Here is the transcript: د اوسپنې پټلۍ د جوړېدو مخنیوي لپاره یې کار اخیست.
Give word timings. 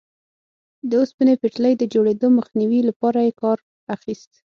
د 0.89 0.91
اوسپنې 1.01 1.33
پټلۍ 1.41 1.73
د 1.77 1.83
جوړېدو 1.93 2.27
مخنیوي 2.39 2.81
لپاره 2.89 3.19
یې 3.27 3.31
کار 3.41 3.57
اخیست. 3.95 4.31